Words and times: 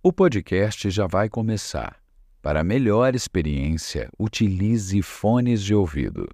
O 0.00 0.12
podcast 0.12 0.88
já 0.90 1.08
vai 1.08 1.28
começar. 1.28 1.96
Para 2.40 2.62
melhor 2.62 3.16
experiência, 3.16 4.08
utilize 4.16 5.02
fones 5.02 5.60
de 5.60 5.74
ouvido. 5.74 6.28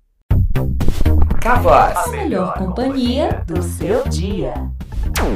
Cavoz. 1.40 1.96
A 1.96 2.08
melhor 2.08 2.52
companhia 2.58 3.42
do 3.46 3.62
seu 3.62 4.06
dia. 4.06 4.52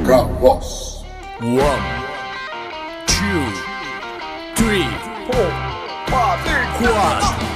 Cavoz. 0.05 1.03
One, 1.41 1.57
two, 3.07 3.41
three, 4.55 4.85
four, 5.25 5.49
five, 6.05 6.43
quatro. 6.77 7.49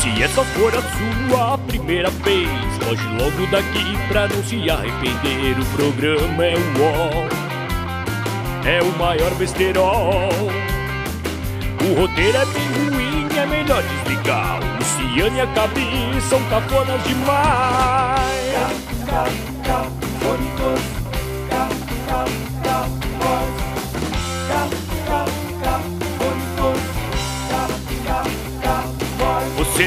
Se 0.00 0.22
essa 0.22 0.44
for 0.44 0.72
a 0.74 0.82
sua 0.82 1.58
primeira 1.58 2.10
vez, 2.10 2.48
foge 2.82 3.06
logo 3.08 3.46
daqui 3.50 3.98
pra 4.08 4.28
não 4.28 4.42
se 4.44 4.68
arrepender. 4.70 5.58
O 5.60 5.64
programa 5.76 6.44
é 6.44 6.54
o 6.56 6.82
ó, 6.82 7.28
é 8.66 8.82
o 8.82 8.98
maior 8.98 9.34
besterol. 9.34 10.30
O 11.80 12.00
roteiro 12.00 12.36
é 12.36 12.46
bem 12.46 12.68
ruim, 12.90 13.28
é 13.36 13.46
melhor 13.46 13.82
desligar. 13.82 14.60
O 14.60 14.66
Luciano 14.78 15.36
e 15.36 15.40
a 15.40 15.46
Gabi 15.46 16.20
são 16.28 16.42
cafonas 16.44 17.02
demais. 17.04 18.28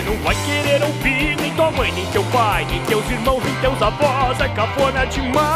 Não 0.05 0.15
vai 0.17 0.35
querer 0.45 0.83
ouvir 0.83 1.35
nem 1.37 1.53
tua 1.53 1.71
mãe, 1.71 1.91
nem 1.91 2.05
teu 2.07 2.23
pai, 2.25 2.65
nem 2.69 2.81
teus 2.85 3.09
irmãos, 3.09 3.43
nem 3.43 3.55
teus 3.55 3.81
avós. 3.81 4.39
É 4.39 4.47
cafona 4.49 5.05
demais. 5.05 5.51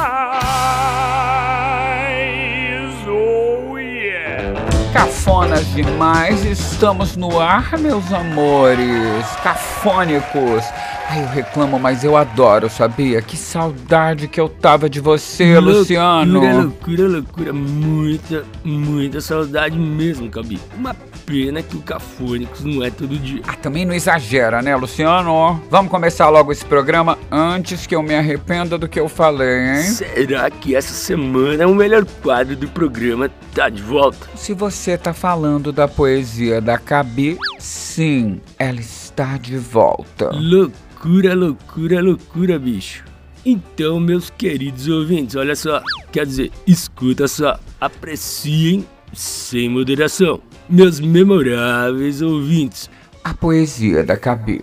Oh 3.07 3.77
yeah. 3.77 4.53
Cafonas 4.93 5.65
demais, 5.73 6.45
estamos 6.45 7.15
no 7.15 7.39
ar, 7.39 7.77
meus 7.77 8.11
amores. 8.13 9.25
Cafônicos. 9.43 10.63
Ai, 11.07 11.23
eu 11.23 11.27
reclamo, 11.27 11.79
mas 11.79 12.03
eu 12.03 12.17
adoro, 12.17 12.69
sabia? 12.69 13.21
Que 13.21 13.37
saudade 13.37 14.27
que 14.27 14.39
eu 14.39 14.49
tava 14.49 14.89
de 14.89 14.99
você, 14.99 15.59
Luciano. 15.59 16.39
Loucura, 16.39 16.61
loucura, 16.63 17.07
loucura. 17.07 17.53
Muita, 17.53 18.43
muita 18.63 19.21
saudade 19.21 19.77
mesmo, 19.77 20.29
Gabi. 20.29 20.59
Uma 20.75 20.95
pena 21.25 21.61
que 21.61 21.75
o 21.77 21.81
Cafônicos 21.81 22.63
não 22.63 22.83
é 22.83 22.89
todo 22.89 23.17
dia. 23.17 23.41
Ah, 23.47 23.53
também 23.53 23.85
não 23.85 23.93
exagera, 23.93 24.61
né, 24.61 24.75
Luciano? 24.75 25.61
Vamos 25.69 25.91
começar 25.91 26.29
logo 26.29 26.51
esse 26.51 26.65
programa 26.65 27.17
antes 27.31 27.85
que 27.85 27.95
eu 27.95 28.03
me 28.03 28.15
arrependa 28.15 28.77
do 28.77 28.87
que 28.87 28.99
eu 28.99 29.07
falei, 29.07 29.75
hein? 29.77 29.83
Será 29.83 30.49
que 30.49 30.75
essa 30.75 30.93
semana 30.93 31.67
o 31.67 31.75
melhor 31.75 32.05
quadro 32.23 32.55
do 32.55 32.67
programa 32.67 33.29
tá 33.53 33.69
de 33.69 33.81
volta? 33.81 34.27
Se 34.35 34.53
você 34.53 34.97
tá 34.97 35.13
falando 35.13 35.71
da 35.71 35.87
poesia 35.87 36.59
da 36.59 36.77
Cabi, 36.77 37.37
sim, 37.59 38.41
ela 38.57 38.79
está 38.79 39.37
de 39.37 39.57
volta. 39.57 40.29
Loucura, 40.33 40.84
loucura, 41.05 42.01
loucura, 42.01 42.57
bicho. 42.57 43.03
Então, 43.45 43.99
meus 43.99 44.29
queridos 44.29 44.87
ouvintes, 44.87 45.35
olha 45.35 45.55
só. 45.55 45.81
Quer 46.11 46.25
dizer, 46.25 46.51
escuta 46.65 47.27
só. 47.27 47.59
Apreciem 47.79 48.85
sem 49.13 49.69
moderação. 49.69 50.41
Meus 50.67 50.99
memoráveis 50.99 52.21
ouvintes. 52.21 52.89
A 53.23 53.33
poesia 53.33 54.03
da 54.03 54.17
Cabi. 54.17 54.61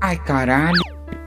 Ai, 0.00 0.16
caralho. 0.16 0.82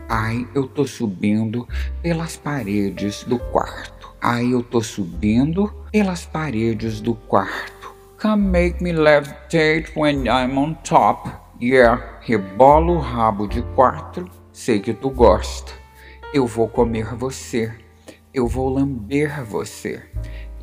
Ai, 0.09 0.47
eu 0.53 0.67
tô 0.67 0.85
subindo 0.85 1.67
pelas 2.01 2.35
paredes 2.35 3.23
do 3.23 3.39
quarto. 3.39 4.09
Ai, 4.21 4.53
eu 4.53 4.61
tô 4.61 4.81
subindo 4.81 5.71
pelas 5.91 6.25
paredes 6.25 6.99
do 6.99 7.15
quarto. 7.15 7.93
Come 8.21 8.49
make 8.49 8.83
me 8.83 8.91
levitate 8.91 9.85
when 9.95 10.25
I'm 10.27 10.57
on 10.57 10.75
top. 10.83 11.29
Yeah, 11.61 12.19
rebola 12.21 12.93
o 12.93 12.99
rabo 12.99 13.45
de 13.45 13.61
quatro. 13.75 14.31
Sei 14.53 14.79
que 14.79 14.93
tu 14.93 15.09
gosta. 15.09 15.73
Eu 16.33 16.47
vou 16.47 16.69
comer 16.69 17.13
você. 17.15 17.69
Eu 18.33 18.47
vou 18.47 18.69
lamber 18.69 19.43
você. 19.43 20.01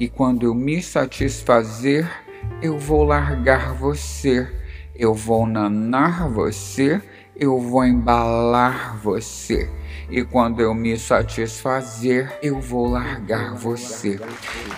E 0.01 0.09
quando 0.09 0.47
eu 0.47 0.55
me 0.55 0.83
satisfazer, 0.83 2.11
eu 2.63 2.79
vou 2.79 3.05
largar 3.05 3.75
você. 3.75 4.51
Eu 4.95 5.13
vou 5.13 5.47
nanar 5.47 6.31
você. 6.31 7.03
Eu 7.37 7.61
vou 7.61 7.85
embalar 7.85 8.97
você. 8.97 9.71
E 10.09 10.23
quando 10.23 10.61
eu 10.61 10.73
me 10.73 10.97
satisfazer, 10.97 12.39
eu 12.41 12.61
vou 12.61 12.89
largar 12.89 13.55
você. 13.55 14.21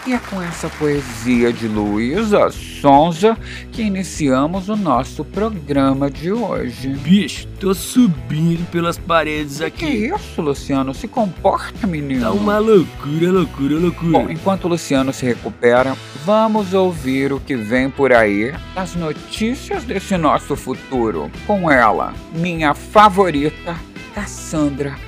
E 0.07 0.15
é 0.15 0.19
com 0.19 0.41
essa 0.41 0.71
poesia 0.71 1.53
de 1.53 1.69
Luísa 1.69 2.51
Sonza 2.51 3.37
que 3.71 3.83
iniciamos 3.83 4.71
o 4.71 4.77
nosso 4.77 5.25
programa 5.25 6.11
de 6.11 6.33
hoje. 6.33 6.89
Bicho, 6.89 7.47
tô 7.61 7.75
subindo 7.75 8.67
pelas 8.71 8.97
paredes 8.97 9.59
Que 9.59 9.65
aqui. 9.65 9.87
isso, 10.07 10.41
Luciano? 10.41 10.95
Se 10.95 11.07
comporta, 11.07 11.87
menino. 11.87 12.23
Tá 12.23 12.31
uma 12.33 12.59
loucura, 12.59 13.31
loucura, 13.31 13.75
loucura. 13.75 14.11
Bom, 14.11 14.31
enquanto 14.31 14.65
o 14.65 14.69
Luciano 14.69 15.13
se 15.13 15.27
recupera, 15.27 15.95
vamos 16.25 16.73
ouvir 16.73 17.35
o 17.35 17.41
que 17.41 17.55
vem 17.55 17.91
por 17.91 18.15
aí, 18.15 18.55
as 18.75 18.95
notícias 18.95 19.85
desse 19.85 20.17
nosso 20.17 20.57
futuro. 20.57 21.31
Com 21.47 21.71
ela, 21.71 22.15
minha 22.33 22.73
favorita, 22.73 23.77
Cassandra 24.15 25.08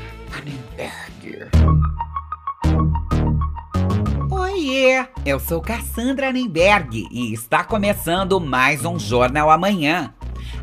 Eu 5.26 5.40
sou 5.40 5.60
Cassandra 5.60 6.32
Nemberg 6.32 7.08
e 7.10 7.32
está 7.32 7.64
começando 7.64 8.40
mais 8.40 8.84
um 8.84 9.00
Jornal 9.00 9.50
Amanhã. 9.50 10.14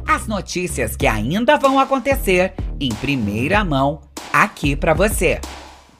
As 0.07 0.27
notícias 0.27 0.95
que 0.95 1.05
ainda 1.05 1.57
vão 1.57 1.77
acontecer 1.77 2.53
em 2.79 2.87
primeira 2.87 3.65
mão 3.65 3.99
aqui 4.31 4.77
para 4.77 4.93
você. 4.93 5.41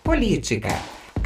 Política. 0.06 0.70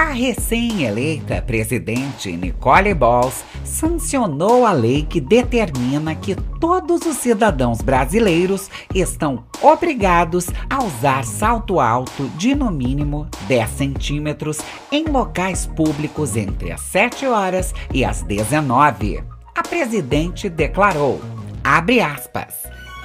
A 0.01 0.13
recém-eleita 0.13 1.43
presidente 1.43 2.31
Nicole 2.31 2.91
Balls 2.91 3.45
sancionou 3.63 4.65
a 4.65 4.71
lei 4.71 5.05
que 5.05 5.21
determina 5.21 6.15
que 6.15 6.33
todos 6.59 7.05
os 7.05 7.17
cidadãos 7.17 7.83
brasileiros 7.83 8.67
estão 8.95 9.45
obrigados 9.61 10.47
a 10.67 10.83
usar 10.83 11.23
salto 11.23 11.79
alto 11.79 12.27
de 12.29 12.55
no 12.55 12.71
mínimo 12.71 13.29
10 13.47 13.69
centímetros 13.69 14.57
em 14.91 15.05
locais 15.05 15.67
públicos 15.67 16.35
entre 16.35 16.71
as 16.71 16.81
7 16.81 17.27
horas 17.27 17.71
e 17.93 18.03
as 18.03 18.23
19. 18.23 19.23
A 19.55 19.61
presidente 19.61 20.49
declarou, 20.49 21.21
abre 21.63 22.01
aspas, 22.01 22.55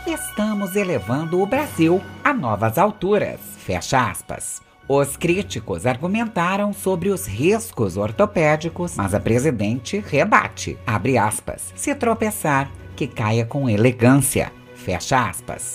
estamos 0.06 0.74
elevando 0.74 1.42
o 1.42 1.46
Brasil 1.46 2.00
a 2.24 2.32
novas 2.32 2.78
alturas, 2.78 3.38
fecha 3.58 4.10
aspas. 4.10 4.65
Os 4.88 5.16
críticos 5.16 5.84
argumentaram 5.84 6.72
sobre 6.72 7.08
os 7.08 7.26
riscos 7.26 7.96
ortopédicos, 7.96 8.94
mas 8.94 9.14
a 9.14 9.20
presidente 9.20 9.98
rebate, 9.98 10.78
abre 10.86 11.18
aspas, 11.18 11.72
se 11.74 11.92
tropeçar, 11.92 12.70
que 12.94 13.08
caia 13.08 13.44
com 13.44 13.68
elegância, 13.68 14.52
fecha 14.76 15.28
aspas. 15.28 15.74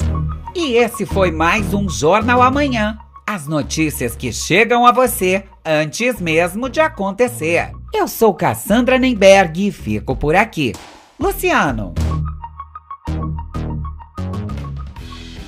E 0.56 0.76
esse 0.76 1.06
foi 1.06 1.30
mais 1.30 1.74
um 1.74 1.90
Jornal 1.90 2.42
Amanhã. 2.42 2.98
As 3.28 3.48
notícias 3.48 4.16
que 4.16 4.32
chegam 4.32 4.86
a 4.86 4.94
você 4.94 5.44
antes 5.66 6.22
mesmo 6.22 6.70
de 6.70 6.80
acontecer. 6.80 7.70
Eu 7.94 8.08
sou 8.08 8.34
Cassandra 8.34 8.98
Nemberg 8.98 9.68
e 9.68 9.72
fico 9.74 10.16
por 10.16 10.36
aqui. 10.36 10.72
Luciano, 11.20 11.94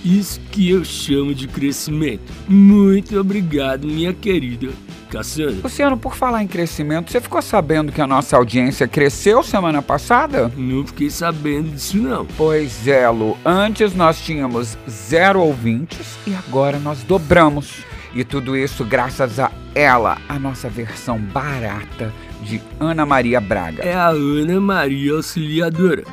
Isso 0.03 0.39
que 0.51 0.69
eu 0.69 0.83
chamo 0.83 1.33
de 1.33 1.47
crescimento. 1.47 2.31
Muito 2.47 3.17
obrigado, 3.19 3.87
minha 3.87 4.13
querida 4.13 4.69
Cassandra. 5.09 5.61
Luciano, 5.63 5.95
por 5.95 6.15
falar 6.15 6.41
em 6.41 6.47
crescimento, 6.47 7.11
você 7.11 7.21
ficou 7.21 7.41
sabendo 7.41 7.91
que 7.91 8.01
a 8.01 8.07
nossa 8.07 8.35
audiência 8.35 8.87
cresceu 8.87 9.43
semana 9.43 9.81
passada? 9.81 10.51
Não 10.57 10.85
fiquei 10.85 11.09
sabendo 11.09 11.69
disso 11.69 11.97
não. 11.97 12.25
Pois 12.35 12.87
é, 12.87 13.07
Lu. 13.07 13.37
Antes 13.45 13.93
nós 13.93 14.19
tínhamos 14.19 14.75
zero 14.89 15.39
ouvintes 15.39 16.17
e 16.25 16.33
agora 16.33 16.79
nós 16.79 17.03
dobramos. 17.03 17.83
E 18.15 18.23
tudo 18.23 18.57
isso 18.57 18.83
graças 18.83 19.39
a 19.39 19.51
ela, 19.73 20.17
a 20.27 20.37
nossa 20.37 20.67
versão 20.67 21.19
barata 21.19 22.11
de 22.43 22.61
Ana 22.79 23.05
Maria 23.05 23.39
Braga. 23.39 23.83
É 23.83 23.93
a 23.93 24.09
Ana 24.09 24.59
Maria 24.59 25.13
Auxiliadora. 25.13 26.03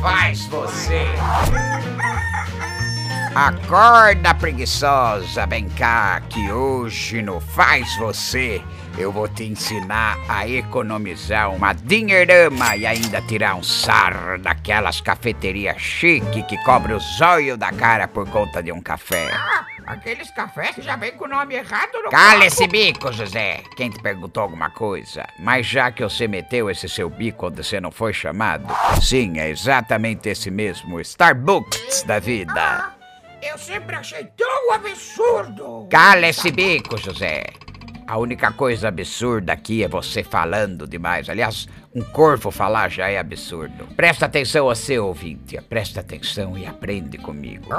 Faz 0.00 0.46
você. 0.46 1.06
Acorda, 3.34 4.34
preguiçosa, 4.34 5.46
vem 5.46 5.68
cá, 5.68 6.20
que 6.28 6.50
hoje 6.50 7.22
no 7.22 7.40
Faz 7.40 7.96
Você 7.98 8.62
Eu 8.96 9.12
vou 9.12 9.28
te 9.28 9.44
ensinar 9.44 10.18
a 10.28 10.48
economizar 10.48 11.50
uma 11.54 11.72
dinheirama 11.72 12.76
e 12.76 12.86
ainda 12.86 13.20
tirar 13.22 13.54
um 13.54 13.62
sarro 13.62 14.38
daquelas 14.38 15.00
cafeterias 15.00 15.80
chique 15.80 16.42
que 16.44 16.56
cobre 16.64 16.92
o 16.94 17.00
zóio 17.00 17.56
da 17.56 17.72
cara 17.72 18.08
por 18.08 18.28
conta 18.28 18.62
de 18.62 18.72
um 18.72 18.80
café. 18.80 19.28
Ah, 19.88 19.94
aqueles 19.94 20.30
cafés 20.30 20.74
que 20.74 20.82
já 20.82 20.96
vem 20.96 21.12
com 21.12 21.24
o 21.24 21.28
nome 21.28 21.54
errado 21.54 22.02
no 22.04 22.10
Cala 22.10 22.44
esse 22.44 22.66
bico, 22.66 23.10
José. 23.10 23.62
Quem 23.74 23.88
te 23.88 23.98
perguntou 23.98 24.42
alguma 24.42 24.68
coisa? 24.68 25.26
Mas 25.38 25.64
já 25.64 25.90
que 25.90 26.02
você 26.02 26.28
meteu 26.28 26.68
esse 26.68 26.86
seu 26.90 27.08
bico 27.08 27.46
onde 27.46 27.64
você 27.64 27.80
não 27.80 27.90
foi 27.90 28.12
chamado, 28.12 28.66
sim, 29.00 29.38
é 29.38 29.48
exatamente 29.48 30.28
esse 30.28 30.50
mesmo 30.50 31.00
Starbucks 31.00 32.02
da 32.02 32.18
vida. 32.18 32.52
Ah, 32.54 32.92
eu 33.40 33.56
sempre 33.56 33.96
achei 33.96 34.24
tão 34.36 34.72
absurdo. 34.74 35.88
Cala 35.90 36.26
esse 36.26 36.50
bico, 36.50 36.98
José. 36.98 37.44
A 38.06 38.18
única 38.18 38.52
coisa 38.52 38.88
absurda 38.88 39.54
aqui 39.54 39.82
é 39.82 39.88
você 39.88 40.22
falando 40.22 40.86
demais. 40.86 41.30
Aliás, 41.30 41.66
um 41.94 42.02
corvo 42.02 42.50
falar 42.50 42.90
já 42.90 43.08
é 43.08 43.18
absurdo. 43.18 43.86
Presta 43.96 44.26
atenção, 44.26 44.66
você 44.66 44.98
ouvinte. 44.98 45.58
Presta 45.62 46.00
atenção 46.00 46.58
e 46.58 46.66
aprende 46.66 47.16
comigo. 47.16 47.70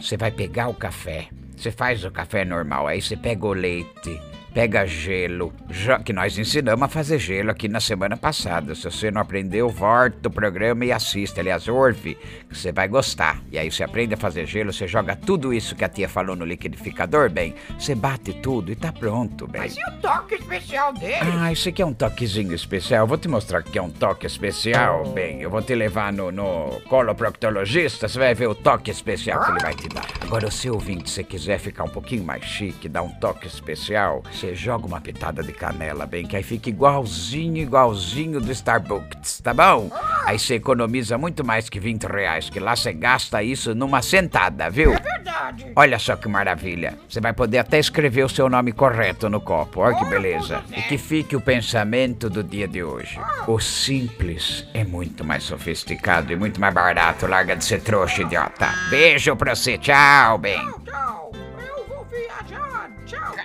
Você 0.00 0.16
vai 0.16 0.30
pegar 0.30 0.68
o 0.68 0.74
café. 0.74 1.28
Você 1.58 1.72
faz 1.72 2.04
o 2.04 2.10
café 2.12 2.44
normal, 2.44 2.86
aí 2.86 3.02
você 3.02 3.16
pega 3.16 3.44
o 3.44 3.52
leite, 3.52 4.20
pega 4.58 4.84
gelo, 4.84 5.52
já 5.70 6.00
que 6.00 6.12
nós 6.12 6.36
ensinamos 6.36 6.82
a 6.82 6.88
fazer 6.88 7.20
gelo 7.20 7.52
aqui 7.52 7.68
na 7.68 7.78
semana 7.78 8.16
passada. 8.16 8.74
Se 8.74 8.90
você 8.90 9.08
não 9.08 9.20
aprendeu, 9.20 9.68
volta 9.68 10.26
o 10.26 10.32
programa 10.32 10.84
e 10.84 10.90
assiste. 10.90 11.38
Aliás, 11.38 11.68
ouve, 11.68 12.16
que 12.48 12.56
você 12.56 12.72
vai 12.72 12.88
gostar. 12.88 13.40
E 13.52 13.56
aí 13.56 13.70
você 13.70 13.84
aprende 13.84 14.14
a 14.14 14.16
fazer 14.16 14.46
gelo, 14.46 14.72
você 14.72 14.88
joga 14.88 15.14
tudo 15.14 15.54
isso 15.54 15.76
que 15.76 15.84
a 15.84 15.88
tia 15.88 16.08
falou 16.08 16.34
no 16.34 16.44
liquidificador, 16.44 17.30
bem, 17.30 17.54
você 17.78 17.94
bate 17.94 18.32
tudo 18.32 18.72
e 18.72 18.74
tá 18.74 18.90
pronto, 18.90 19.46
bem. 19.46 19.60
Mas 19.60 19.76
e 19.76 19.80
o 19.80 19.92
toque 20.00 20.34
especial 20.34 20.92
dele? 20.92 21.18
Ah, 21.38 21.52
isso 21.52 21.68
aqui 21.68 21.80
é 21.80 21.86
um 21.86 21.94
toquezinho 21.94 22.52
especial. 22.52 23.06
Vou 23.06 23.16
te 23.16 23.28
mostrar 23.28 23.62
que 23.62 23.78
é 23.78 23.82
um 23.82 23.90
toque 23.90 24.26
especial. 24.26 25.04
Bem, 25.12 25.40
eu 25.40 25.50
vou 25.50 25.62
te 25.62 25.76
levar 25.76 26.12
no, 26.12 26.32
no 26.32 26.80
coloproctologista. 26.88 28.08
Você 28.08 28.18
vai 28.18 28.34
ver 28.34 28.48
o 28.48 28.56
toque 28.56 28.90
especial 28.90 29.40
que 29.44 29.52
ele 29.52 29.60
vai 29.60 29.74
te 29.74 29.88
dar. 29.88 30.08
Agora, 30.20 30.48
o 30.48 30.50
seu 30.50 30.74
ouvinte, 30.74 31.08
se 31.08 31.22
quiser 31.22 31.60
ficar 31.60 31.84
um 31.84 31.88
pouquinho 31.88 32.24
mais 32.24 32.42
chique, 32.42 32.88
dar 32.88 33.02
um 33.02 33.10
toque 33.20 33.46
especial, 33.46 34.24
você 34.32 34.47
joga 34.54 34.86
uma 34.86 35.00
pitada 35.00 35.42
de 35.42 35.52
canela, 35.52 36.06
bem, 36.06 36.26
que 36.26 36.36
aí 36.36 36.42
fica 36.42 36.68
igualzinho, 36.68 37.58
igualzinho 37.58 38.40
do 38.40 38.50
Starbucks, 38.52 39.40
tá 39.40 39.52
bom? 39.54 39.90
Aí 40.24 40.38
você 40.38 40.54
economiza 40.54 41.16
muito 41.16 41.44
mais 41.44 41.68
que 41.68 41.80
20 41.80 42.04
reais, 42.04 42.50
que 42.50 42.60
lá 42.60 42.76
você 42.76 42.92
gasta 42.92 43.42
isso 43.42 43.74
numa 43.74 44.02
sentada, 44.02 44.68
viu? 44.70 44.92
É 44.92 45.00
verdade. 45.00 45.66
Olha 45.74 45.98
só 45.98 46.16
que 46.16 46.28
maravilha. 46.28 46.98
Você 47.08 47.20
vai 47.20 47.32
poder 47.32 47.58
até 47.58 47.78
escrever 47.78 48.24
o 48.24 48.28
seu 48.28 48.48
nome 48.48 48.72
correto 48.72 49.28
no 49.28 49.40
copo. 49.40 49.80
Olha 49.80 49.96
que 49.96 50.04
beleza. 50.04 50.62
E 50.76 50.82
que 50.82 50.98
fique 50.98 51.36
o 51.36 51.40
pensamento 51.40 52.28
do 52.28 52.42
dia 52.42 52.66
de 52.68 52.82
hoje. 52.82 53.18
O 53.46 53.58
simples 53.58 54.66
é 54.74 54.84
muito 54.84 55.24
mais 55.24 55.44
sofisticado 55.44 56.32
e 56.32 56.36
muito 56.36 56.60
mais 56.60 56.74
barato. 56.74 57.26
Larga 57.26 57.56
de 57.56 57.64
ser 57.64 57.80
trouxa, 57.82 58.22
idiota. 58.22 58.68
Beijo 58.90 59.36
pra 59.36 59.54
você. 59.54 59.78
Tchau, 59.78 60.38
bem. 60.38 60.60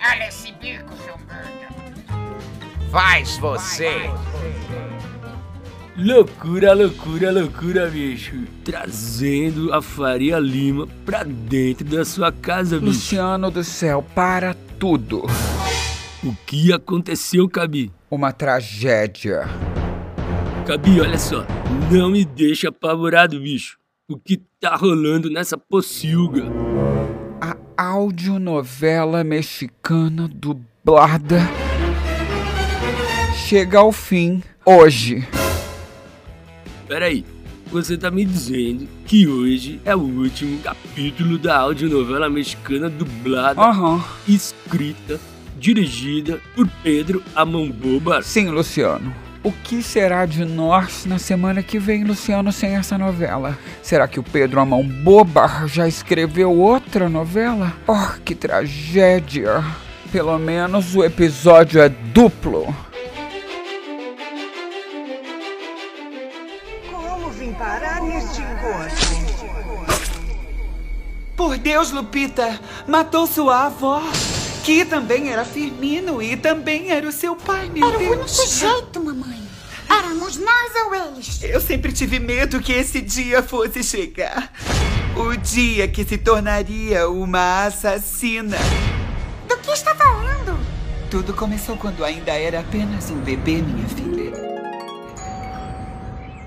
Tchau. 0.04 0.10
Cala 0.10 0.26
esse 0.28 0.52
bico, 0.52 0.94
seu 1.02 1.16
merda. 1.26 2.90
Faz 2.90 3.38
você. 3.38 4.10
Loucura, 5.96 6.74
loucura, 6.74 7.32
loucura, 7.32 7.88
bicho. 7.88 8.44
Trazendo 8.64 9.72
a 9.72 9.80
Faria 9.80 10.38
Lima 10.38 10.86
pra 11.06 11.24
dentro 11.24 11.86
da 11.86 12.04
sua 12.04 12.30
casa, 12.30 12.78
bicho. 12.78 12.86
Luciano 12.86 13.50
do 13.50 13.64
céu, 13.64 14.04
para 14.14 14.54
tudo. 14.78 15.24
O 16.22 16.34
que 16.46 16.72
aconteceu, 16.72 17.48
Cabi? 17.48 17.90
Uma 18.10 18.32
tragédia. 18.32 19.44
Cabi, 20.66 21.00
olha 21.00 21.18
só. 21.18 21.46
Não 21.90 22.10
me 22.10 22.24
deixa 22.24 22.68
apavorado, 22.68 23.40
bicho. 23.40 23.78
O 24.08 24.18
que 24.18 24.42
tá 24.60 24.76
rolando 24.76 25.30
nessa 25.30 25.56
pocilga? 25.56 26.44
Audionovela 27.76 29.24
mexicana 29.24 30.28
dublada 30.32 31.40
chega 33.48 33.78
ao 33.80 33.90
fim 33.90 34.40
hoje. 34.64 35.26
Peraí, 36.86 37.24
você 37.72 37.96
tá 37.98 38.12
me 38.12 38.24
dizendo 38.24 38.86
que 39.06 39.26
hoje 39.26 39.80
é 39.84 39.94
o 39.94 39.98
último 40.00 40.60
capítulo 40.60 41.36
da 41.36 41.58
audionovela 41.58 42.30
mexicana 42.30 42.88
dublada, 42.88 43.60
Aham. 43.60 44.04
escrita, 44.28 45.18
dirigida 45.58 46.40
por 46.54 46.68
Pedro 46.82 47.24
Amamboba. 47.34 48.22
Sim, 48.22 48.50
Luciano. 48.50 49.12
O 49.44 49.52
que 49.52 49.82
será 49.82 50.24
de 50.24 50.42
nós 50.42 51.04
na 51.04 51.18
semana 51.18 51.62
que 51.62 51.78
vem, 51.78 52.02
Luciano, 52.02 52.50
sem 52.50 52.76
essa 52.76 52.96
novela? 52.96 53.58
Será 53.82 54.08
que 54.08 54.18
o 54.18 54.22
Pedro 54.22 54.58
a 54.58 54.64
mão 54.64 54.82
boba 54.82 55.66
já 55.66 55.86
escreveu 55.86 56.50
outra 56.50 57.10
novela? 57.10 57.74
Oh, 57.86 58.18
que 58.24 58.34
tragédia! 58.34 59.62
Pelo 60.10 60.38
menos 60.38 60.96
o 60.96 61.04
episódio 61.04 61.78
é 61.82 61.90
duplo. 61.90 62.74
Como 66.90 67.28
vim 67.32 67.52
parar 67.52 68.00
neste 68.00 68.40
encontro? 68.40 69.34
Por 71.36 71.58
Deus, 71.58 71.90
Lupita, 71.90 72.58
matou 72.88 73.26
sua 73.26 73.66
avó, 73.66 74.00
que 74.64 74.84
também 74.84 75.30
era 75.30 75.44
Firmino 75.44 76.22
e 76.22 76.36
também 76.36 76.90
era 76.90 77.06
o 77.06 77.12
seu 77.12 77.36
pai, 77.36 77.68
meu 77.68 77.86
Era 77.86 77.98
o 77.98 78.00
único 78.00 78.16
Deus. 78.24 78.58
jeito, 78.58 79.04
mamãe. 79.04 79.42
Éramos 79.88 80.36
nós 80.38 80.72
ou 80.86 80.94
eles. 80.94 81.42
Eu 81.42 81.60
sempre 81.60 81.92
tive 81.92 82.18
medo 82.18 82.60
que 82.60 82.72
esse 82.72 83.02
dia 83.02 83.42
fosse 83.42 83.82
chegar. 83.84 84.50
O 85.14 85.36
dia 85.36 85.86
que 85.86 86.02
se 86.04 86.16
tornaria 86.16 87.08
uma 87.08 87.66
assassina. 87.66 88.56
Do 89.46 89.56
que 89.58 89.70
está 89.70 89.94
falando? 89.94 90.58
Tudo 91.10 91.34
começou 91.34 91.76
quando 91.76 92.02
ainda 92.02 92.32
era 92.32 92.60
apenas 92.60 93.10
um 93.10 93.16
bebê, 93.20 93.58
minha 93.62 93.86
filha. 93.88 94.32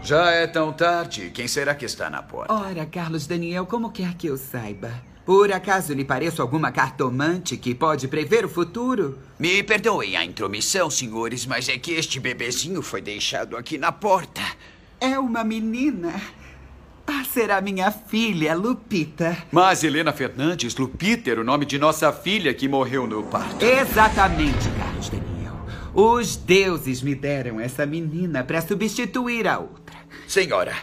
Já 0.02 0.32
é 0.32 0.48
tão 0.48 0.74
tarde. 0.74 1.30
Quem 1.34 1.48
será 1.48 1.76
que 1.76 1.86
está 1.86 2.10
na 2.10 2.24
porta? 2.24 2.52
Ora, 2.54 2.86
Carlos 2.86 3.28
Daniel, 3.28 3.66
como 3.68 3.92
quer 3.92 4.16
que 4.16 4.28
eu 4.28 4.38
saiba? 4.38 4.92
Por 5.28 5.52
acaso 5.52 5.94
lhe 5.94 6.06
pareço 6.06 6.42
alguma 6.42 6.72
cartomante 6.72 7.58
que 7.58 7.76
pode 7.76 8.08
prever 8.08 8.46
o 8.46 8.50
futuro? 8.50 9.20
Me 9.38 9.62
perdoem 9.62 10.16
a 10.16 10.24
intromissão, 10.24 10.90
senhores, 10.90 11.46
mas 11.46 11.68
é 11.68 11.78
que 11.78 11.92
este 11.92 12.18
bebezinho 12.18 12.82
foi 12.82 13.02
deixado 13.02 13.58
aqui 13.58 13.78
na 13.78 13.92
porta. 13.92 14.40
É 15.02 15.20
uma 15.20 15.44
menina. 15.44 16.14
Ah, 17.06 17.26
será 17.26 17.60
minha 17.60 17.92
filha, 17.92 18.56
Lupita. 18.56 19.38
Mas 19.52 19.84
Helena 19.84 20.14
Fernandes, 20.14 20.78
Lupita 20.78 21.30
era 21.30 21.42
o 21.42 21.44
nome 21.44 21.66
de 21.66 21.78
nossa 21.78 22.14
filha 22.14 22.54
que 22.54 22.70
morreu 22.70 23.06
no 23.06 23.22
parto. 23.24 23.66
Exatamente, 23.66 24.70
Carlos 24.80 25.10
Daniel. 25.10 25.60
Os 25.94 26.38
deuses 26.38 27.02
me 27.02 27.14
deram 27.14 27.60
essa 27.60 27.86
menina 27.86 28.46
para 28.46 28.62
substituir 28.62 29.46
a 29.46 29.60
outra. 29.60 29.98
Senhora, 30.26 30.74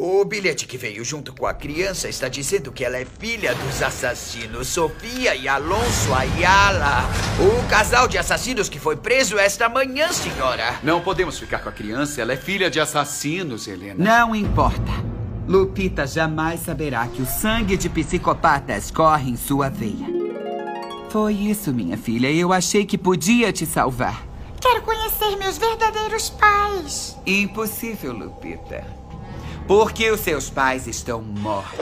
o 0.00 0.24
bilhete 0.24 0.64
que 0.64 0.78
veio 0.78 1.04
junto 1.04 1.34
com 1.34 1.44
a 1.44 1.52
criança 1.52 2.08
está 2.08 2.28
dizendo 2.28 2.70
que 2.70 2.84
ela 2.84 2.96
é 2.96 3.04
filha 3.04 3.52
dos 3.52 3.82
assassinos 3.82 4.68
Sofia 4.68 5.34
e 5.34 5.48
Alonso 5.48 6.14
Ayala. 6.14 7.02
O 7.40 7.68
casal 7.68 8.06
de 8.06 8.16
assassinos 8.16 8.68
que 8.68 8.78
foi 8.78 8.96
preso 8.96 9.36
esta 9.36 9.68
manhã, 9.68 10.12
senhora. 10.12 10.78
Não 10.84 11.00
podemos 11.00 11.36
ficar 11.36 11.58
com 11.58 11.68
a 11.68 11.72
criança, 11.72 12.22
ela 12.22 12.32
é 12.32 12.36
filha 12.36 12.70
de 12.70 12.78
assassinos, 12.78 13.66
Helena. 13.66 13.96
Não 13.98 14.36
importa. 14.36 14.92
Lupita 15.48 16.06
jamais 16.06 16.60
saberá 16.60 17.08
que 17.08 17.20
o 17.20 17.26
sangue 17.26 17.76
de 17.76 17.88
psicopatas 17.88 18.92
corre 18.92 19.32
em 19.32 19.36
sua 19.36 19.68
veia. 19.68 20.06
Foi 21.10 21.34
isso, 21.34 21.74
minha 21.74 21.98
filha. 21.98 22.30
Eu 22.30 22.52
achei 22.52 22.86
que 22.86 22.96
podia 22.96 23.52
te 23.52 23.66
salvar. 23.66 24.24
Quero 24.60 24.82
conhecer 24.82 25.34
meus 25.36 25.58
verdadeiros 25.58 26.30
pais. 26.30 27.16
Impossível, 27.26 28.12
Lupita. 28.12 29.07
Porque 29.68 30.10
os 30.10 30.20
seus 30.20 30.48
pais 30.48 30.86
estão 30.86 31.20
mortos. 31.20 31.78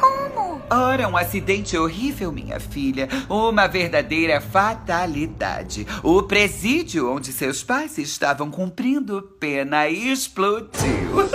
Como? 0.00 0.62
Ora, 0.70 1.08
um 1.08 1.16
acidente 1.16 1.76
horrível, 1.76 2.30
minha 2.30 2.60
filha. 2.60 3.08
Uma 3.28 3.66
verdadeira 3.66 4.40
fatalidade. 4.40 5.88
O 6.04 6.22
presídio 6.22 7.12
onde 7.12 7.32
seus 7.32 7.64
pais 7.64 7.98
estavam 7.98 8.48
cumprindo 8.48 9.22
pena 9.40 9.88
explodiu. 9.88 11.28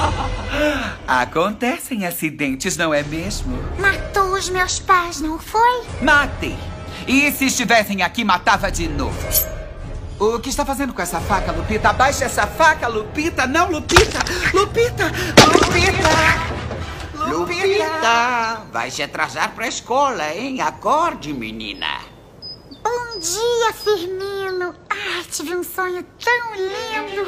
Acontecem 1.06 2.06
acidentes, 2.06 2.78
não 2.78 2.94
é 2.94 3.02
mesmo? 3.02 3.54
Matou 3.78 4.32
os 4.32 4.48
meus 4.48 4.78
pais, 4.78 5.20
não 5.20 5.38
foi? 5.38 5.82
Matei. 6.00 6.56
E 7.06 7.30
se 7.32 7.44
estivessem 7.44 8.02
aqui, 8.02 8.24
matava 8.24 8.72
de 8.72 8.88
novo. 8.88 9.53
O 10.18 10.38
que 10.38 10.48
está 10.48 10.64
fazendo 10.64 10.94
com 10.94 11.02
essa 11.02 11.20
faca, 11.20 11.52
Lupita? 11.52 11.90
Abaixa 11.90 12.24
essa 12.24 12.46
faca, 12.46 12.86
Lupita! 12.86 13.46
Não, 13.46 13.70
Lupita! 13.70 14.18
Lupita! 14.52 15.10
Lupita! 15.52 16.54
Lupita, 17.28 18.62
vai 18.72 18.90
se 18.90 19.02
atrasar 19.02 19.54
pra 19.54 19.66
escola, 19.66 20.32
hein? 20.34 20.60
Acorde, 20.60 21.32
menina. 21.32 22.00
Bom 22.82 23.18
dia, 23.18 23.72
Firmino. 23.72 24.74
Ai, 24.90 25.24
tive 25.30 25.56
um 25.56 25.64
sonho 25.64 26.04
tão 26.22 26.54
lindo. 26.54 27.26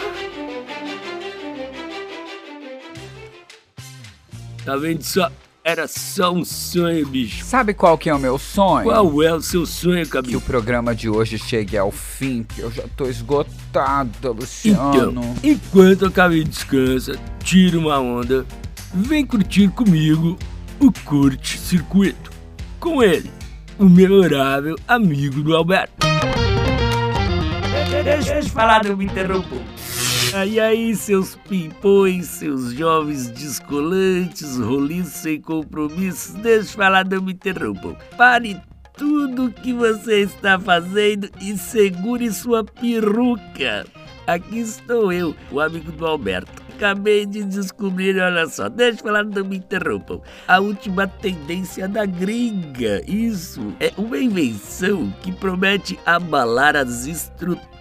Tá 4.65 4.77
vendo 4.77 5.03
só? 5.03 5.31
Era 5.69 5.89
só 5.89 6.33
um 6.33 6.45
sonho, 6.45 7.05
bicho. 7.09 7.45
Sabe 7.45 7.75
qual 7.75 7.99
que 7.99 8.09
é 8.09 8.15
o 8.15 8.21
meu 8.21 8.39
sonho? 8.39 8.85
Qual 8.85 9.21
é 9.25 9.35
o 9.35 9.43
seu 9.43 9.67
sonho, 9.67 10.05
Que 10.05 10.13
Cabinho? 10.13 10.39
o 10.39 10.41
programa 10.41 10.95
de 10.95 11.09
hoje 11.11 11.37
chegue 11.41 11.77
ao 11.77 11.91
fim, 11.91 12.45
que 12.45 12.61
eu 12.61 12.71
já 12.71 12.85
tô 12.97 13.07
esgotada, 13.07 14.31
Luciano. 14.31 15.11
Então, 15.11 15.35
enquanto 15.43 16.07
a 16.07 16.11
Cabinho 16.13 16.45
descansa, 16.45 17.19
tira 17.43 17.77
uma 17.77 17.99
onda, 17.99 18.47
vem 18.95 19.27
curtir 19.27 19.67
comigo 19.71 20.39
o 20.79 20.93
Curte 21.05 21.59
Circuito. 21.59 22.31
Com 22.79 23.03
ele, 23.03 23.29
o 23.77 23.89
memorável 23.89 24.77
amigo 24.87 25.43
do 25.43 25.57
Alberto. 25.57 26.07
Deixa 28.05 28.35
eu 28.37 28.45
falar, 28.45 28.85
não 28.85 28.97
me 28.97 29.07
interrompam. 29.07 29.59
Aí 30.35 30.61
aí, 30.61 30.95
seus 30.95 31.35
pimpões, 31.49 32.27
seus 32.27 32.73
jovens 32.73 33.29
descolantes, 33.29 34.59
roliços 34.59 35.15
sem 35.15 35.41
compromissos, 35.41 36.35
deixa 36.35 36.73
eu 36.73 36.77
falar, 36.77 37.07
não 37.07 37.23
me 37.23 37.33
interrompam. 37.33 37.97
Pare 38.17 38.61
tudo 38.97 39.51
que 39.51 39.73
você 39.73 40.23
está 40.23 40.59
fazendo 40.59 41.31
e 41.41 41.57
segure 41.57 42.31
sua 42.33 42.65
peruca. 42.65 43.87
Aqui 44.27 44.59
estou 44.59 45.13
eu, 45.13 45.35
o 45.51 45.61
amigo 45.61 45.93
do 45.93 46.05
Alberto. 46.05 46.67
Acabei 46.75 47.25
de 47.25 47.43
descobrir, 47.45 48.19
olha 48.19 48.47
só, 48.47 48.69
deixa 48.69 49.01
eu 49.01 49.05
falar, 49.05 49.25
não 49.25 49.45
me 49.45 49.57
interrompam. 49.57 50.21
A 50.47 50.59
última 50.59 51.07
tendência 51.07 51.89
da 51.89 52.05
gringa. 52.05 53.03
Isso 53.07 53.73
é 53.81 53.93
uma 53.97 54.19
invenção 54.19 55.11
que 55.23 55.33
promete 55.33 55.99
abalar 56.05 56.77
as 56.77 57.07
estruturas. 57.07 57.76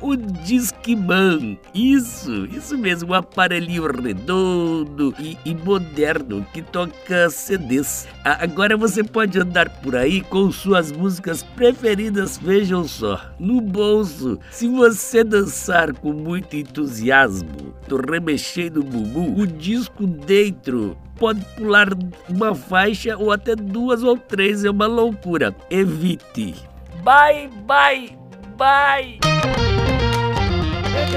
O 0.00 0.16
Discman. 0.16 1.58
Isso, 1.74 2.46
isso 2.46 2.76
mesmo, 2.76 3.12
um 3.12 3.14
aparelhinho 3.14 3.86
redondo 3.90 5.14
e, 5.18 5.36
e 5.44 5.54
moderno 5.54 6.46
que 6.52 6.62
toca 6.62 7.30
CDs. 7.30 8.06
Agora 8.24 8.76
você 8.76 9.02
pode 9.02 9.38
andar 9.38 9.68
por 9.80 9.96
aí 9.96 10.20
com 10.20 10.50
suas 10.50 10.92
músicas 10.92 11.42
preferidas, 11.42 12.38
vejam 12.38 12.86
só, 12.86 13.20
no 13.38 13.60
bolso. 13.60 14.38
Se 14.50 14.68
você 14.68 15.24
dançar 15.24 15.92
com 15.94 16.12
muito 16.12 16.56
entusiasmo, 16.56 17.74
tô 17.88 17.96
remexendo 17.96 18.80
o 18.80 18.84
bumbum, 18.84 19.34
o 19.40 19.46
disco 19.46 20.06
dentro 20.06 20.96
pode 21.18 21.44
pular 21.56 21.88
uma 22.28 22.54
faixa 22.54 23.16
ou 23.16 23.32
até 23.32 23.56
duas 23.56 24.02
ou 24.02 24.16
três, 24.16 24.64
é 24.64 24.70
uma 24.70 24.86
loucura. 24.86 25.54
Evite. 25.70 26.54
Bye, 27.02 27.48
bye, 27.66 28.18
bye. 28.56 29.18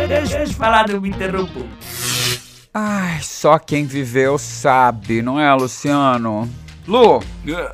Deixa 0.08 0.40
eu 0.40 0.50
falar, 0.50 0.88
não 0.90 1.02
me 1.02 1.10
interrompo. 1.10 1.66
Ai, 2.74 3.20
só 3.22 3.58
quem 3.58 3.86
viveu 3.86 4.38
sabe, 4.38 5.22
não 5.22 5.40
é, 5.40 5.52
Luciano? 5.54 6.50
Lu, 6.88 7.22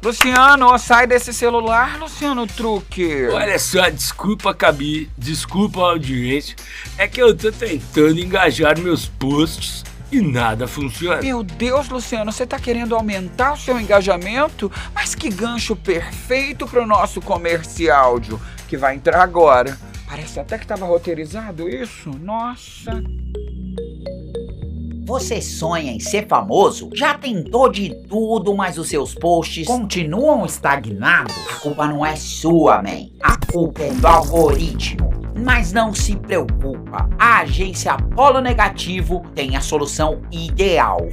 Luciano, 0.04 0.78
sai 0.78 1.08
desse 1.08 1.32
celular, 1.34 1.98
Luciano 2.00 2.46
Truque. 2.46 3.28
Olha 3.28 3.58
só, 3.58 3.90
desculpa, 3.90 4.54
Cabi, 4.54 5.10
desculpa 5.18 5.80
a 5.82 5.92
audiência. 5.92 6.56
É 6.98 7.08
que 7.08 7.22
eu 7.22 7.36
tô 7.36 7.52
tentando 7.52 8.20
engajar 8.20 8.78
meus 8.80 9.06
posts 9.08 9.86
e 10.12 10.20
nada 10.20 10.68
funciona. 10.68 11.22
Meu 11.22 11.44
Deus, 11.44 11.88
Luciano, 11.88 12.32
você 12.32 12.46
tá 12.46 12.60
querendo 12.60 12.96
aumentar 12.96 13.54
o 13.54 13.58
seu 13.58 13.80
engajamento? 13.80 14.72
Mas 14.94 15.16
que 15.16 15.30
gancho 15.30 15.76
perfeito 15.76 16.68
pro 16.68 16.86
nosso 16.86 17.22
comercial, 17.22 18.20
que 18.68 18.78
vai 18.78 18.96
entrar 18.96 19.22
agora. 19.22 19.78
Parece 20.08 20.40
até 20.40 20.58
que 20.58 20.68
tava 20.68 20.86
roteirizado 20.86 21.68
isso. 21.68 22.10
Nossa. 22.10 23.04
Você 25.06 25.40
sonha 25.40 25.92
em 25.92 26.00
ser 26.00 26.28
famoso? 26.28 26.90
Já 26.94 27.14
tentou 27.14 27.72
de 27.72 27.94
tudo, 28.08 28.56
mas 28.56 28.78
os 28.78 28.90
seus 28.90 29.14
posts 29.14 29.68
continuam 29.68 30.46
estagnados? 30.46 31.36
A 31.52 31.60
culpa 31.60 31.88
não 31.88 32.04
é 32.04 32.16
sua, 32.16 32.82
man. 32.82 33.10
A 33.22 33.38
culpa 33.52 33.84
é 33.84 33.92
do 33.92 34.08
algoritmo. 34.08 35.12
Mas 35.38 35.72
não 35.72 35.94
se 35.94 36.16
preocupa, 36.16 37.10
a 37.20 37.42
agência 37.42 37.96
Polo 38.16 38.40
Negativo 38.40 39.22
tem 39.36 39.56
a 39.56 39.62
solução 39.62 40.22
ideal. 40.32 41.08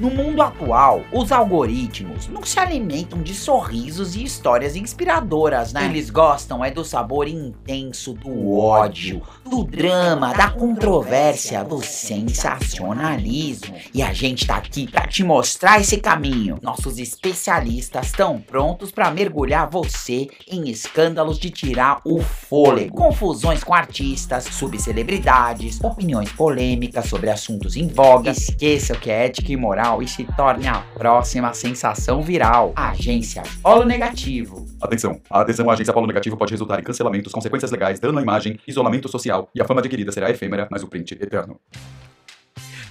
No 0.00 0.10
mundo 0.10 0.42
atual, 0.42 1.02
os 1.12 1.30
algoritmos 1.30 2.26
não 2.26 2.42
se 2.42 2.58
alimentam 2.58 3.22
de 3.22 3.34
sorrisos 3.34 4.16
e 4.16 4.24
histórias 4.24 4.74
inspiradoras, 4.74 5.72
né? 5.72 5.84
Eles 5.84 6.10
gostam 6.10 6.64
é 6.64 6.70
do 6.70 6.84
sabor 6.84 7.28
intenso 7.28 8.14
do 8.14 8.56
ódio, 8.58 9.22
do 9.44 9.62
drama, 9.62 10.32
da 10.32 10.50
controvérsia, 10.50 11.62
do 11.62 11.80
sensacionalismo. 11.82 13.74
E 13.94 14.02
a 14.02 14.12
gente 14.12 14.46
tá 14.46 14.56
aqui 14.56 14.90
pra 14.90 15.06
te 15.06 15.22
mostrar 15.22 15.80
esse 15.80 15.98
caminho. 15.98 16.58
Nossos 16.62 16.98
especialistas 16.98 18.06
estão 18.06 18.40
prontos 18.40 18.90
pra 18.90 19.10
mergulhar 19.10 19.68
você 19.70 20.26
em 20.50 20.68
escândalos 20.68 21.38
de 21.38 21.50
tirar 21.50 22.00
o 22.04 22.20
fôlego. 22.20 22.96
Confusões 22.96 23.62
com 23.62 23.74
artistas, 23.74 24.44
subcelebridades, 24.44 25.82
opiniões 25.82 26.32
polêmicas 26.32 27.06
sobre 27.06 27.30
assuntos 27.30 27.76
em 27.76 27.86
voga. 27.86 28.30
Esqueça 28.30 28.94
o 28.94 28.98
que 28.98 29.10
é 29.10 29.26
ética 29.26 29.52
e 29.52 29.56
moral 29.56 29.91
e 30.00 30.06
se 30.06 30.24
torne 30.36 30.68
a 30.68 30.78
próxima 30.94 31.52
sensação 31.52 32.22
viral. 32.22 32.72
Agência 32.76 33.42
Polo 33.60 33.84
Negativo. 33.84 34.64
Atenção, 34.80 35.20
a 35.28 35.40
adesão 35.40 35.68
à 35.68 35.72
agência 35.72 35.92
Polo 35.92 36.06
Negativo 36.06 36.36
pode 36.36 36.52
resultar 36.52 36.78
em 36.78 36.84
cancelamentos, 36.84 37.32
consequências 37.32 37.70
legais, 37.70 37.98
dano 37.98 38.18
à 38.18 38.22
imagem, 38.22 38.58
isolamento 38.66 39.08
social 39.08 39.50
e 39.52 39.60
a 39.60 39.64
fama 39.64 39.80
adquirida 39.80 40.12
será 40.12 40.30
efêmera, 40.30 40.68
mas 40.70 40.84
o 40.84 40.88
print 40.88 41.12
eterno. 41.20 41.60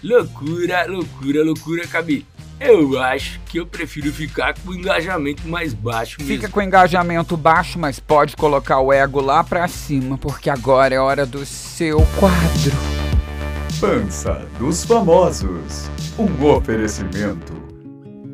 Loucura, 0.04 0.86
loucura, 0.88 1.44
loucura, 1.44 1.88
Cabi. 1.88 2.26
Eu 2.60 3.00
acho 3.00 3.40
que 3.48 3.60
eu 3.60 3.66
prefiro 3.66 4.12
ficar 4.14 4.54
com 4.54 4.70
o 4.70 4.76
engajamento 4.76 5.48
mais 5.48 5.74
baixo 5.74 6.18
mesmo. 6.20 6.36
Fica 6.36 6.48
com 6.48 6.60
o 6.60 6.64
engajamento 6.64 7.36
baixo, 7.36 7.80
mas 7.80 8.00
pode 8.00 8.36
colocar 8.36 8.80
o 8.80 8.94
ego 8.94 9.20
lá 9.20 9.44
pra 9.44 9.68
cima, 9.68 10.16
porque 10.18 10.50
agora 10.50 10.94
é 10.94 11.00
hora 11.00 11.26
do 11.26 11.44
seu 11.44 11.98
quadro. 12.20 12.91
Pança 13.82 14.48
dos 14.60 14.84
famosos. 14.84 15.90
Um 16.16 16.46
oferecimento. 16.46 17.52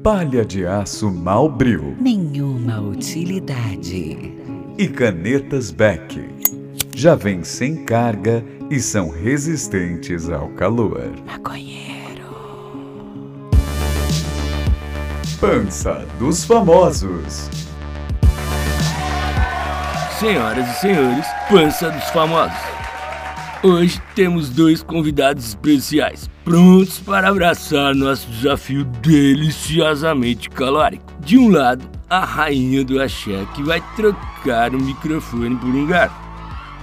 Palha 0.04 0.44
de 0.44 0.66
aço 0.66 1.10
Malbril 1.10 1.96
Nenhuma 2.02 2.82
utilidade. 2.82 4.34
e 4.78 4.88
canetas 4.90 5.72
Beck. 5.72 6.22
Já 6.94 7.16
vem 7.16 7.46
sem 7.46 7.86
carga 7.86 8.44
e 8.70 8.78
são 8.82 9.10
resistentes 9.10 10.30
ao 10.30 10.50
calor. 10.50 11.12
Maconheiro. 11.26 12.36
Pança 15.40 16.06
dos 16.20 16.44
famosos. 16.44 17.50
Senhoras 20.20 20.68
e 20.68 20.82
senhores, 20.82 21.26
Pança 21.50 21.90
dos 21.90 22.04
Famosos. 22.10 22.77
Hoje 23.64 24.00
temos 24.14 24.50
dois 24.50 24.84
convidados 24.84 25.48
especiais, 25.48 26.30
prontos 26.46 27.00
para 27.00 27.30
abraçar 27.30 27.96
nosso 27.96 28.30
desafio 28.30 28.84
deliciosamente 29.02 30.48
calórico. 30.48 31.04
De 31.22 31.40
um 31.40 31.50
lado, 31.50 31.84
a 32.08 32.24
rainha 32.24 32.84
do 32.84 33.02
axé, 33.02 33.48
que 33.56 33.64
vai 33.64 33.82
trocar 33.96 34.76
o 34.76 34.80
microfone 34.80 35.56
por 35.56 35.70
um 35.70 35.88
gato. 35.88 36.14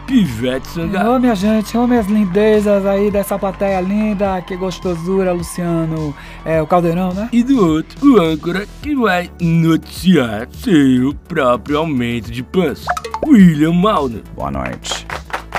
Pivete 0.05 0.67
Sangalo. 0.67 1.15
Ô 1.15 1.19
minha 1.21 1.35
gente, 1.37 1.79
ô 1.79 1.87
minhas 1.87 2.09
lindezas 2.09 2.85
aí 2.85 3.09
dessa 3.09 3.39
plateia 3.39 3.81
linda, 3.81 4.43
que 4.43 4.57
gostosura, 4.57 5.33
Luciano. 5.33 6.15
É 6.45 6.61
o 6.61 6.67
Caldeirão, 6.67 7.15
né? 7.15 7.29
E 7.33 7.45
do 7.45 7.65
outro, 7.65 8.13
o 8.13 8.21
âncora 8.21 8.67
que 8.83 8.97
vai 8.97 9.31
noticiar 9.41 10.49
seu 10.53 11.15
próprio 11.29 11.79
aumento 11.79 12.33
de 12.33 12.43
pança, 12.43 12.87
William 13.25 13.73
Malner. 13.73 14.25
Boa 14.35 14.51
noite. 14.51 15.07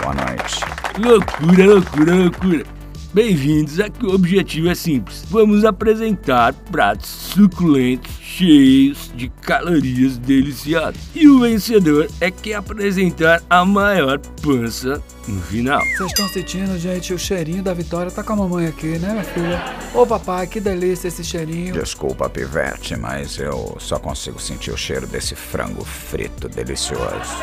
Boa 0.02 0.14
noite. 0.14 0.65
Loucura, 0.98 1.66
loucura, 1.66 2.16
loucura. 2.16 2.66
Bem-vindos, 3.14 3.82
aqui 3.82 4.06
o 4.06 4.14
objetivo 4.14 4.70
é 4.70 4.76
simples. 4.76 5.26
Vamos 5.30 5.66
apresentar 5.66 6.54
pratos 6.54 7.10
suculentos, 7.10 8.10
cheios 8.22 9.12
de 9.14 9.28
calorias 9.28 10.18
deliciosas. 10.18 10.96
E 11.14 11.28
o 11.28 11.42
vencedor 11.42 12.08
é 12.22 12.32
quem 12.32 12.54
apresentar 12.54 13.44
a 13.50 13.66
maior 13.66 14.20
pança 14.42 15.04
no 15.28 15.42
final. 15.42 15.82
Vocês 15.98 16.12
estão 16.12 16.30
sentindo, 16.30 16.80
gente, 16.80 17.14
o 17.14 17.20
cheirinho 17.20 17.62
da 17.62 17.74
vitória 17.74 18.10
tá 18.10 18.24
com 18.24 18.32
a 18.32 18.38
mamãe 18.38 18.68
aqui, 18.68 18.98
né, 18.98 19.12
minha 19.12 19.24
filha? 19.26 19.62
Ô 19.94 20.08
papai, 20.08 20.48
que 20.48 20.62
delícia 20.62 21.10
esse 21.10 21.26
cheirinho. 21.26 21.74
Desculpa, 21.74 22.30
Pivete, 22.30 22.96
mas 22.96 23.38
eu 23.38 23.76
só 23.82 24.00
consigo 24.00 24.40
sentir 24.40 24.72
o 24.72 24.78
cheiro 24.78 25.06
desse 25.08 25.36
frango 25.36 25.84
frito 25.84 26.48
delicioso. 26.48 27.36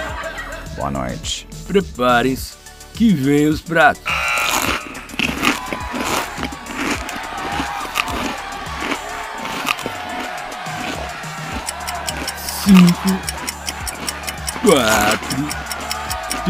Boa 0.77 0.91
noite. 0.91 1.47
Preparem-se 1.67 2.62
que 2.95 3.13
vem 3.13 3.47
os 3.47 3.61
pratos. 3.61 4.03
Cinco, 12.65 13.21
quatro, 14.63 15.49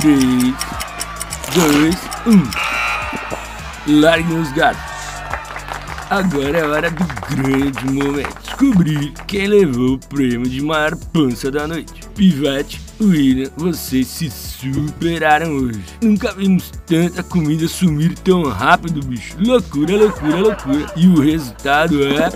três, 0.00 0.54
dois, 1.54 1.96
um. 2.26 4.00
Larguem 4.00 4.40
os 4.40 4.52
gatos. 4.52 4.92
Agora 6.10 6.58
é 6.58 6.64
hora 6.66 6.90
do 6.90 7.04
grande 7.34 7.84
momento. 7.86 8.38
Descobrir 8.44 9.14
quem 9.26 9.46
levou 9.46 9.94
o 9.94 9.98
prêmio 9.98 10.46
de 10.48 10.60
maior 10.60 10.94
pança 10.94 11.50
da 11.50 11.66
noite. 11.66 12.06
Pivete 12.14 12.81
William, 13.04 13.50
vocês 13.56 14.06
se 14.06 14.30
superaram 14.30 15.50
hoje. 15.52 15.82
Nunca 16.02 16.32
vimos 16.32 16.70
tanta 16.86 17.22
comida 17.22 17.66
sumir 17.68 18.14
tão 18.18 18.44
rápido, 18.48 19.04
bicho. 19.04 19.36
Loucura, 19.38 19.96
loucura, 19.96 20.36
loucura. 20.36 20.92
E 20.96 21.06
o 21.08 21.20
resultado 21.20 22.02
é. 22.04 22.30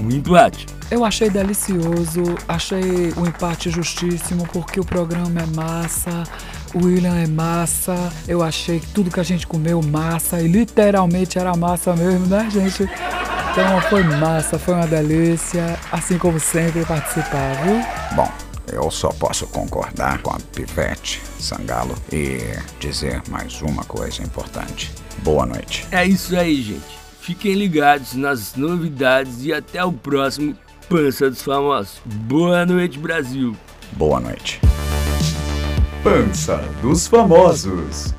um 0.00 0.10
empate. 0.10 0.66
Eu 0.90 1.04
achei 1.04 1.28
delicioso, 1.28 2.22
achei 2.48 3.12
o 3.16 3.26
empate 3.26 3.68
justíssimo, 3.68 4.48
porque 4.52 4.80
o 4.80 4.84
programa 4.84 5.40
é 5.40 5.46
massa, 5.54 6.24
o 6.74 6.86
William 6.86 7.14
é 7.14 7.26
massa, 7.26 8.10
eu 8.26 8.42
achei 8.42 8.80
que 8.80 8.86
tudo 8.88 9.10
que 9.10 9.20
a 9.20 9.22
gente 9.24 9.46
comeu 9.46 9.82
massa, 9.82 10.40
e 10.40 10.48
literalmente 10.48 11.38
era 11.38 11.54
massa 11.54 11.94
mesmo, 11.94 12.26
né, 12.26 12.48
gente? 12.50 12.84
Então 13.52 13.80
foi 13.90 14.02
massa, 14.02 14.58
foi 14.58 14.74
uma 14.74 14.86
delícia, 14.86 15.78
assim 15.92 16.16
como 16.16 16.40
sempre 16.40 16.82
participar, 16.86 17.62
viu? 17.64 17.82
Bom, 18.16 18.32
eu 18.72 18.90
só 18.90 19.08
posso 19.08 19.46
concordar 19.46 20.22
com 20.22 20.30
a 20.30 20.38
Pivete 20.54 21.20
Sangalo 21.38 21.94
e 22.12 22.38
dizer 22.78 23.22
mais 23.28 23.60
uma 23.62 23.84
coisa 23.84 24.22
importante. 24.22 24.92
Boa 25.22 25.46
noite. 25.46 25.86
É 25.90 26.04
isso 26.04 26.36
aí, 26.36 26.62
gente. 26.62 26.98
Fiquem 27.20 27.54
ligados 27.54 28.14
nas 28.14 28.54
novidades 28.54 29.44
e 29.44 29.52
até 29.52 29.84
o 29.84 29.92
próximo 29.92 30.56
Pança 30.88 31.28
dos 31.28 31.42
Famosos. 31.42 32.00
Boa 32.04 32.64
noite, 32.64 32.98
Brasil. 32.98 33.54
Boa 33.92 34.18
noite. 34.20 34.60
Pança 36.02 36.56
dos 36.80 37.06
Famosos. 37.06 38.14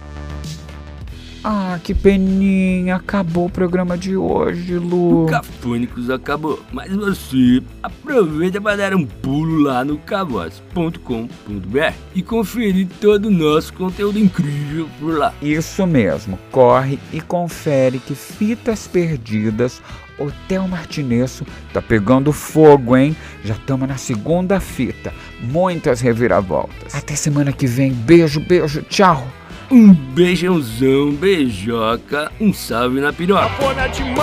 Ah, 1.43 1.79
que 1.83 1.93
peninha, 1.93 2.95
acabou 2.95 3.45
o 3.45 3.49
programa 3.49 3.97
de 3.97 4.17
hoje, 4.17 4.77
Lu. 4.77 5.23
O 5.23 5.27
Cafônicos 5.27 6.09
acabou, 6.09 6.61
mas 6.71 6.93
você 6.93 7.63
aproveita 7.81 8.59
para 8.59 8.75
dar 8.75 8.93
um 8.93 9.05
pulo 9.05 9.61
lá 9.61 9.85
no 9.85 9.97
cavoz.com.br 9.99 11.93
e 12.13 12.21
conferir 12.21 12.87
todo 12.99 13.27
o 13.27 13.31
nosso 13.31 13.73
conteúdo 13.73 14.19
incrível 14.19 14.89
por 14.99 15.17
lá. 15.17 15.33
Isso 15.41 15.87
mesmo, 15.87 16.37
corre 16.51 16.99
e 17.13 17.21
confere 17.21 17.99
que 17.99 18.15
Fitas 18.15 18.85
Perdidas 18.85 19.81
Hotel 20.19 20.67
Martinesso 20.67 21.45
tá 21.71 21.81
pegando 21.81 22.33
fogo, 22.33 22.97
hein? 22.97 23.15
Já 23.43 23.53
estamos 23.53 23.87
na 23.87 23.97
segunda 23.97 24.59
fita. 24.59 25.13
Muitas 25.39 26.01
reviravoltas. 26.01 26.93
Até 26.93 27.15
semana 27.15 27.53
que 27.53 27.65
vem. 27.65 27.93
Beijo, 27.93 28.41
beijo, 28.41 28.81
tchau. 28.83 29.25
Um 29.71 29.93
beijãozão, 29.93 31.11
beijoca, 31.11 32.31
um 32.41 32.51
salve 32.51 32.99
na 32.99 33.13
piroca. 33.13 33.49
Cafona 33.49 33.87
demais, 33.89 34.17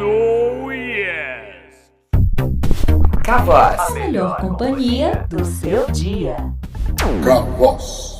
oh 0.00 0.72
yes. 0.72 1.92
Cavoz. 3.22 3.78
A 3.78 3.90
melhor 3.90 4.38
companhia 4.38 5.26
do 5.28 5.44
seu 5.44 5.84
dia. 5.90 6.36
Cavoz. 7.22 8.13